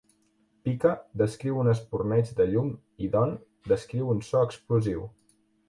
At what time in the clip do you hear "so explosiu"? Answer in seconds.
4.33-5.09